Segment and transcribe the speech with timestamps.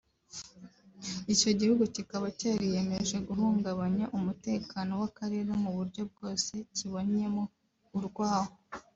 [1.33, 7.43] icyo gihugu kikaba cyariyemeje guhungabanya umutekano w’akarere mu buryo bwose kibonyemo
[7.97, 8.51] urwaho